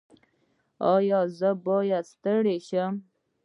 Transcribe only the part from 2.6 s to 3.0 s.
شم؟